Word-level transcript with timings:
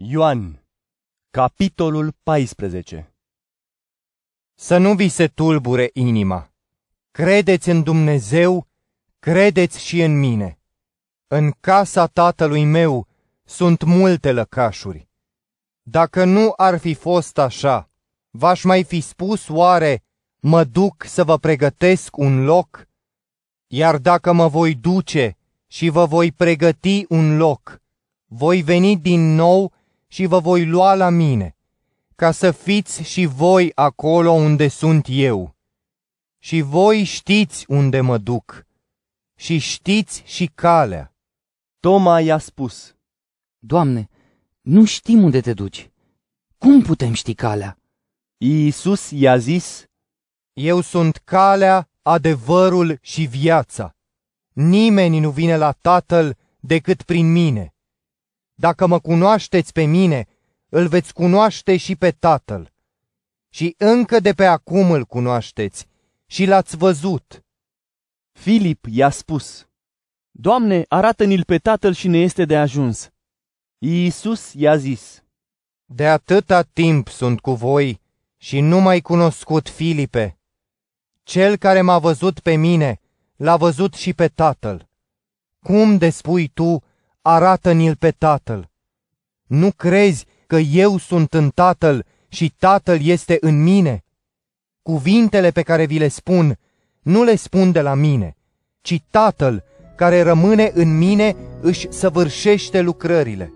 Ioan, 0.00 0.64
capitolul 1.30 2.14
14 2.22 3.14
Să 4.54 4.76
nu 4.76 4.94
vi 4.94 5.08
se 5.08 5.26
tulbure 5.26 5.90
inima. 5.92 6.50
Credeți 7.10 7.70
în 7.70 7.82
Dumnezeu, 7.82 8.66
credeți 9.18 9.84
și 9.84 10.02
în 10.02 10.18
mine. 10.18 10.58
În 11.26 11.50
casa 11.60 12.06
tatălui 12.06 12.64
meu 12.64 13.06
sunt 13.44 13.82
multe 13.82 14.32
lăcașuri. 14.32 15.08
Dacă 15.82 16.24
nu 16.24 16.52
ar 16.56 16.78
fi 16.78 16.94
fost 16.94 17.38
așa, 17.38 17.90
v-aș 18.30 18.62
mai 18.62 18.84
fi 18.84 19.00
spus 19.00 19.48
oare, 19.48 20.04
mă 20.40 20.64
duc 20.64 21.04
să 21.04 21.24
vă 21.24 21.38
pregătesc 21.38 22.16
un 22.16 22.44
loc? 22.44 22.88
Iar 23.66 23.96
dacă 23.96 24.32
mă 24.32 24.48
voi 24.48 24.74
duce 24.74 25.36
și 25.66 25.88
vă 25.88 26.04
voi 26.04 26.32
pregăti 26.32 27.04
un 27.08 27.36
loc, 27.36 27.80
voi 28.24 28.62
veni 28.62 28.96
din 28.96 29.34
nou 29.34 29.76
și 30.08 30.26
vă 30.26 30.38
voi 30.38 30.66
lua 30.66 30.94
la 30.94 31.08
mine, 31.08 31.56
ca 32.14 32.30
să 32.30 32.50
fiți 32.50 33.02
și 33.02 33.26
voi 33.26 33.72
acolo 33.74 34.30
unde 34.30 34.68
sunt 34.68 35.06
eu. 35.08 35.56
Și 36.38 36.60
voi 36.60 37.04
știți 37.04 37.64
unde 37.68 38.00
mă 38.00 38.18
duc 38.18 38.66
și 39.38 39.58
știți 39.58 40.22
și 40.26 40.46
calea. 40.46 41.14
Toma 41.80 42.20
i-a 42.20 42.38
spus, 42.38 42.96
Doamne, 43.58 44.08
nu 44.60 44.84
știm 44.84 45.22
unde 45.22 45.40
te 45.40 45.52
duci. 45.52 45.90
Cum 46.58 46.82
putem 46.82 47.12
ști 47.12 47.34
calea? 47.34 47.78
Iisus 48.36 49.10
i-a 49.10 49.36
zis, 49.36 49.84
Eu 50.52 50.80
sunt 50.80 51.16
calea, 51.16 51.90
adevărul 52.02 52.98
și 53.00 53.24
viața. 53.24 53.96
Nimeni 54.52 55.18
nu 55.18 55.30
vine 55.30 55.56
la 55.56 55.72
Tatăl 55.72 56.36
decât 56.60 57.02
prin 57.02 57.32
mine. 57.32 57.74
Dacă 58.60 58.86
mă 58.86 59.00
cunoașteți 59.00 59.72
pe 59.72 59.84
mine, 59.84 60.26
îl 60.68 60.88
veți 60.88 61.12
cunoaște 61.12 61.76
și 61.76 61.96
pe 61.96 62.10
Tatăl. 62.10 62.72
Și 63.48 63.74
încă 63.78 64.20
de 64.20 64.32
pe 64.32 64.44
acum 64.44 64.90
îl 64.90 65.04
cunoașteți 65.04 65.86
și 66.26 66.44
l-ați 66.44 66.76
văzut. 66.76 67.44
Filip 68.32 68.84
i-a 68.90 69.10
spus, 69.10 69.68
Doamne, 70.30 70.84
arată-ni-l 70.88 71.44
pe 71.44 71.58
Tatăl 71.58 71.92
și 71.92 72.08
ne 72.08 72.18
este 72.18 72.44
de 72.44 72.56
ajuns. 72.56 73.10
Iisus 73.78 74.52
i-a 74.52 74.76
zis, 74.76 75.24
De 75.84 76.08
atâta 76.08 76.62
timp 76.62 77.08
sunt 77.08 77.40
cu 77.40 77.54
voi 77.54 78.00
și 78.36 78.60
nu 78.60 78.80
mai 78.80 79.00
cunoscut 79.00 79.68
Filipe. 79.68 80.38
Cel 81.22 81.56
care 81.56 81.80
m-a 81.80 81.98
văzut 81.98 82.40
pe 82.40 82.54
mine, 82.54 83.00
l-a 83.36 83.56
văzut 83.56 83.94
și 83.94 84.12
pe 84.12 84.28
Tatăl. 84.28 84.88
Cum 85.58 85.98
de 85.98 86.10
spui 86.10 86.48
tu, 86.48 86.82
arată-ni-l 87.22 87.96
pe 87.96 88.10
Tatăl? 88.10 88.70
Nu 89.46 89.70
crezi 89.70 90.26
că 90.46 90.56
eu 90.56 90.98
sunt 90.98 91.34
în 91.34 91.50
Tatăl 91.50 92.04
și 92.28 92.54
Tatăl 92.58 92.98
este 93.02 93.36
în 93.40 93.62
mine? 93.62 94.04
Cuvintele 94.82 95.50
pe 95.50 95.62
care 95.62 95.84
vi 95.84 95.98
le 95.98 96.08
spun, 96.08 96.58
nu 97.02 97.22
le 97.22 97.36
spun 97.36 97.72
de 97.72 97.80
la 97.80 97.94
mine, 97.94 98.36
ci 98.80 99.02
Tatăl, 99.10 99.64
care 99.96 100.22
rămâne 100.22 100.70
în 100.74 100.98
mine, 100.98 101.36
își 101.60 101.92
săvârșește 101.92 102.80
lucrările. 102.80 103.52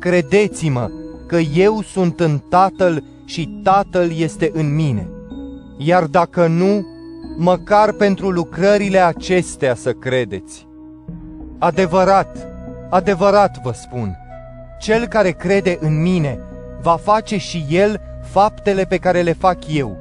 Credeți-mă 0.00 0.90
că 1.26 1.36
eu 1.36 1.82
sunt 1.82 2.20
în 2.20 2.38
Tatăl 2.38 3.04
și 3.24 3.60
Tatăl 3.62 4.12
este 4.16 4.50
în 4.52 4.74
mine. 4.74 5.08
Iar 5.78 6.04
dacă 6.04 6.46
nu, 6.46 6.86
măcar 7.36 7.92
pentru 7.92 8.30
lucrările 8.30 8.98
acestea 8.98 9.74
să 9.74 9.92
credeți. 9.92 10.66
Adevărat, 11.58 12.47
adevărat 12.88 13.58
vă 13.62 13.72
spun, 13.72 14.18
cel 14.78 15.06
care 15.06 15.30
crede 15.30 15.78
în 15.80 16.02
mine 16.02 16.38
va 16.80 16.96
face 17.02 17.36
și 17.36 17.66
el 17.70 18.00
faptele 18.22 18.84
pe 18.84 18.96
care 18.96 19.22
le 19.22 19.32
fac 19.32 19.58
eu 19.68 19.96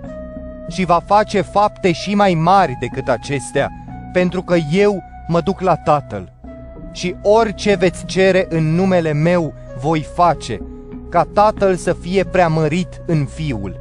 și 0.67 0.85
va 0.85 0.99
face 1.05 1.41
fapte 1.41 1.91
și 1.91 2.15
mai 2.15 2.33
mari 2.33 2.77
decât 2.79 3.07
acestea, 3.07 3.71
pentru 4.13 4.41
că 4.41 4.55
eu 4.71 5.03
mă 5.27 5.41
duc 5.41 5.59
la 5.59 5.75
Tatăl. 5.75 6.31
Și 6.91 7.15
orice 7.21 7.75
veți 7.75 8.05
cere 8.05 8.45
în 8.49 8.75
numele 8.75 9.13
meu 9.13 9.53
voi 9.79 10.07
face, 10.15 10.61
ca 11.09 11.27
Tatăl 11.33 11.75
să 11.75 11.93
fie 11.93 12.23
preamărit 12.23 13.01
în 13.05 13.25
Fiul. 13.25 13.79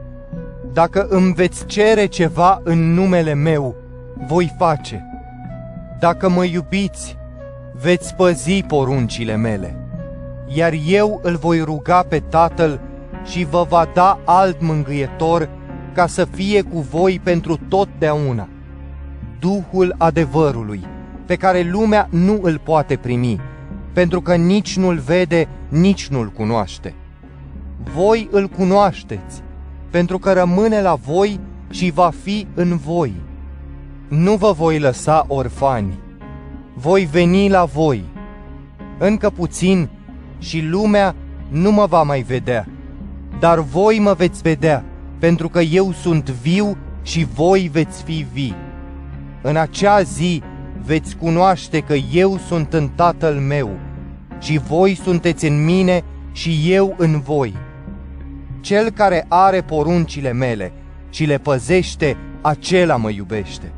Dacă 0.72 1.06
îmi 1.09 1.33
veți 1.33 1.66
cere 1.66 2.06
ceva 2.06 2.61
în 2.65 2.95
numele 2.95 3.34
meu, 3.34 3.75
voi 4.27 4.55
face. 4.59 5.11
Dacă 5.99 6.28
mă 6.28 6.45
iubiți, 6.45 7.16
veți 7.81 8.15
păzi 8.15 8.63
poruncile 8.63 9.37
mele. 9.37 9.77
Iar 10.47 10.75
eu 10.87 11.21
îl 11.23 11.37
voi 11.37 11.61
ruga 11.61 12.03
pe 12.03 12.19
Tatăl 12.19 12.81
și 13.25 13.45
vă 13.45 13.67
va 13.69 13.91
da 13.95 14.19
alt 14.25 14.61
mângâietor 14.61 15.49
ca 15.93 16.07
să 16.07 16.25
fie 16.25 16.63
cu 16.63 16.81
voi 16.81 17.21
pentru 17.23 17.59
totdeauna. 17.69 18.49
Duhul 19.41 19.95
adevărului, 19.99 20.87
pe 21.27 21.37
care 21.37 21.63
lumea 21.63 22.09
nu 22.11 22.39
îl 22.43 22.59
poate 22.59 22.97
primi, 22.97 23.41
pentru 23.93 24.21
că 24.21 24.35
nici 24.35 24.77
nu-l 24.77 24.99
vede, 24.99 25.49
nici 25.69 26.09
nu-l 26.09 26.29
cunoaște. 26.29 26.95
Voi 27.95 28.29
îl 28.31 28.49
cunoașteți, 28.49 29.43
pentru 29.91 30.19
că 30.19 30.33
rămâne 30.33 30.81
la 30.81 30.95
voi 30.95 31.41
și 31.71 31.91
va 31.91 32.11
fi 32.23 32.47
în 32.55 32.77
voi. 32.77 33.15
Nu 34.09 34.35
vă 34.35 34.53
voi 34.53 34.79
lăsa 34.79 35.25
orfani, 35.29 35.99
voi 36.79 37.09
veni 37.11 37.49
la 37.49 37.65
voi. 37.65 38.05
Încă 38.99 39.31
puțin 39.31 39.89
și 40.39 40.63
lumea 40.63 41.15
nu 41.49 41.73
mă 41.73 41.87
va 41.87 42.03
mai 42.03 42.21
vedea, 42.21 42.69
dar 43.39 43.59
voi 43.59 43.99
mă 43.99 44.13
veți 44.13 44.43
vedea, 44.43 44.85
pentru 45.19 45.49
că 45.49 45.61
eu 45.61 45.93
sunt 45.93 46.31
viu 46.31 46.77
și 47.03 47.27
voi 47.35 47.71
veți 47.73 48.03
fi 48.03 48.27
vii. 48.33 48.55
În 49.43 49.57
acea 49.57 50.03
zi 50.03 50.43
veți 50.85 51.17
cunoaște 51.17 51.81
că 51.81 51.95
eu 52.13 52.39
sunt 52.39 52.73
în 52.73 52.89
Tatăl 52.95 53.35
meu 53.35 53.71
și 54.39 54.59
voi 54.59 54.95
sunteți 54.95 55.47
în 55.47 55.65
mine 55.65 56.03
și 56.33 56.65
eu 56.69 56.95
în 56.99 57.21
voi. 57.21 57.55
Cel 58.61 58.91
care 58.91 59.25
are 59.29 59.61
poruncile 59.61 60.33
mele 60.33 60.73
și 61.11 61.25
le 61.25 61.39
păzește, 61.39 62.17
acela 62.41 62.97
mă 62.97 63.11
iubește. 63.11 63.73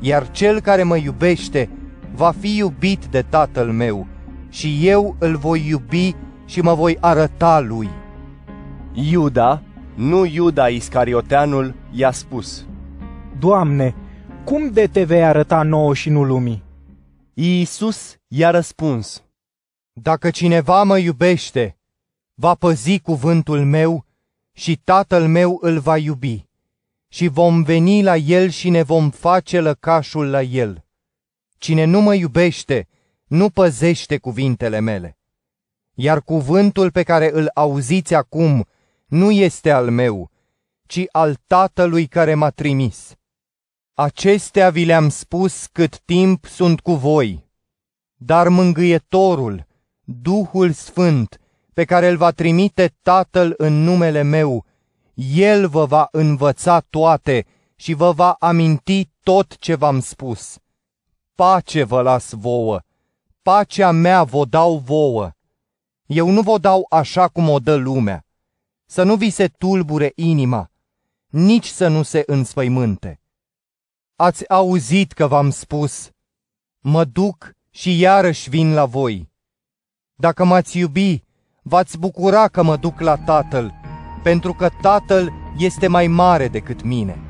Iar 0.00 0.30
cel 0.30 0.60
care 0.60 0.82
mă 0.82 0.96
iubește 0.96 1.68
va 2.14 2.30
fi 2.30 2.56
iubit 2.56 3.06
de 3.06 3.22
Tatăl 3.22 3.72
meu 3.72 4.06
și 4.48 4.88
eu 4.88 5.16
îl 5.18 5.36
voi 5.36 5.66
iubi 5.66 6.14
și 6.44 6.60
mă 6.60 6.74
voi 6.74 6.96
arăta 7.00 7.60
lui. 7.60 7.88
Iuda, 8.92 9.62
nu 9.94 10.24
Iuda 10.24 10.68
Iscarioteanul, 10.68 11.74
i-a 11.90 12.10
spus, 12.10 12.66
Doamne, 13.38 13.94
cum 14.44 14.70
de 14.70 14.86
te 14.86 15.04
vei 15.04 15.24
arăta 15.24 15.62
nouă 15.62 15.94
și 15.94 16.10
nu 16.10 16.24
lumii? 16.24 16.62
Iisus 17.34 18.16
i-a 18.28 18.50
răspuns, 18.50 19.24
Dacă 19.92 20.30
cineva 20.30 20.82
mă 20.82 20.98
iubește, 20.98 21.78
va 22.34 22.54
păzi 22.54 22.98
cuvântul 22.98 23.64
meu 23.64 24.04
și 24.52 24.76
tatăl 24.76 25.26
meu 25.26 25.58
îl 25.60 25.78
va 25.78 25.96
iubi. 25.96 26.46
Și 27.08 27.28
vom 27.28 27.62
veni 27.62 28.02
la 28.02 28.16
el 28.16 28.48
și 28.48 28.70
ne 28.70 28.82
vom 28.82 29.10
face 29.10 29.60
lăcașul 29.60 30.30
la 30.30 30.42
el. 30.42 30.84
Cine 31.58 31.84
nu 31.84 32.00
mă 32.00 32.14
iubește, 32.14 32.88
nu 33.26 33.50
păzește 33.50 34.18
cuvintele 34.18 34.78
mele. 34.78 35.18
Iar 35.94 36.22
cuvântul 36.22 36.90
pe 36.90 37.02
care 37.02 37.30
îl 37.32 37.50
auziți 37.54 38.14
acum 38.14 38.66
nu 39.06 39.30
este 39.30 39.70
al 39.70 39.90
meu, 39.90 40.30
ci 40.86 41.04
al 41.12 41.36
tatălui 41.46 42.06
care 42.06 42.34
m-a 42.34 42.50
trimis. 42.50 43.16
Acestea 43.94 44.70
vi 44.70 44.84
le-am 44.84 45.08
spus 45.08 45.66
cât 45.66 46.00
timp 46.00 46.46
sunt 46.46 46.80
cu 46.80 46.92
voi. 46.92 47.46
Dar 48.14 48.48
mângâietorul, 48.48 49.66
Duhul 50.04 50.72
Sfânt, 50.72 51.40
pe 51.72 51.84
care 51.84 52.08
îl 52.08 52.16
va 52.16 52.30
trimite 52.30 52.94
Tatăl 53.02 53.54
în 53.56 53.82
numele 53.82 54.22
meu, 54.22 54.64
El 55.14 55.68
vă 55.68 55.84
va 55.84 56.08
învăța 56.10 56.80
toate 56.80 57.46
și 57.76 57.92
vă 57.92 58.12
va 58.12 58.32
aminti 58.32 59.10
tot 59.22 59.56
ce 59.56 59.74
v-am 59.74 60.00
spus. 60.00 60.58
Pace 61.38 61.84
vă 61.84 62.02
las 62.02 62.32
vouă, 62.32 62.80
pacea 63.42 63.90
mea 63.90 64.22
vă 64.22 64.44
dau 64.44 64.78
vouă. 64.78 65.30
Eu 66.06 66.30
nu 66.30 66.40
vă 66.40 66.58
dau 66.58 66.86
așa 66.90 67.28
cum 67.28 67.48
o 67.48 67.58
dă 67.58 67.74
lumea. 67.74 68.26
Să 68.86 69.02
nu 69.02 69.16
vi 69.16 69.30
se 69.30 69.46
tulbure 69.46 70.12
inima, 70.14 70.70
nici 71.26 71.66
să 71.66 71.88
nu 71.88 72.02
se 72.02 72.22
înspăimânte. 72.26 73.20
Ați 74.16 74.48
auzit 74.48 75.12
că 75.12 75.26
v-am 75.26 75.50
spus, 75.50 76.10
mă 76.78 77.04
duc 77.04 77.54
și 77.70 77.98
iarăși 77.98 78.50
vin 78.50 78.74
la 78.74 78.84
voi. 78.84 79.30
Dacă 80.14 80.44
m-ați 80.44 80.78
iubi, 80.78 81.22
v-ați 81.62 81.98
bucura 81.98 82.48
că 82.48 82.62
mă 82.62 82.76
duc 82.76 83.00
la 83.00 83.16
Tatăl, 83.16 83.74
pentru 84.22 84.54
că 84.54 84.68
Tatăl 84.82 85.32
este 85.58 85.86
mai 85.86 86.06
mare 86.06 86.48
decât 86.48 86.82
mine. 86.82 87.22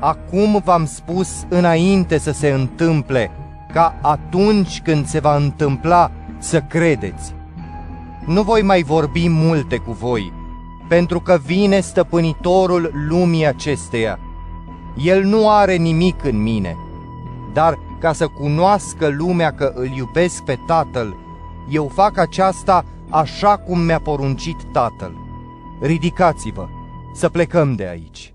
Acum 0.00 0.60
v-am 0.64 0.86
spus 0.86 1.46
înainte 1.48 2.18
să 2.18 2.30
se 2.30 2.50
întâmple, 2.50 3.30
ca 3.72 3.98
atunci 4.02 4.80
când 4.82 5.06
se 5.06 5.20
va 5.20 5.36
întâmpla 5.36 6.10
să 6.38 6.60
credeți. 6.60 7.34
nu 8.26 8.42
voi 8.42 8.62
mai 8.62 8.82
vorbi 8.82 9.28
multe 9.28 9.76
cu 9.76 9.92
voi, 9.92 10.32
pentru 10.88 11.20
că 11.20 11.38
vine 11.44 11.80
stăpânitorul 11.80 12.90
lumii 13.08 13.46
acesteia. 13.46 14.18
El 14.96 15.24
nu 15.24 15.50
are 15.50 15.76
nimic 15.76 16.24
în 16.24 16.42
mine, 16.42 16.76
dar 17.52 17.78
ca 18.00 18.12
să 18.12 18.26
cunoască 18.26 19.08
lumea 19.08 19.52
că 19.52 19.72
îl 19.74 19.90
iubesc 19.96 20.42
pe 20.42 20.58
Tatăl, 20.66 21.16
eu 21.68 21.90
fac 21.94 22.18
aceasta 22.18 22.84
așa 23.10 23.56
cum 23.56 23.80
mi-a 23.80 24.00
poruncit 24.00 24.62
Tatăl. 24.72 25.12
Ridicați-vă, 25.80 26.68
să 27.14 27.28
plecăm 27.28 27.74
de 27.74 27.88
aici. 27.88 28.32